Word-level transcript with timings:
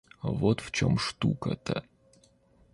Вот 0.23 0.61
в 0.61 0.71
чем 0.71 0.97
штука-то. 0.97 1.83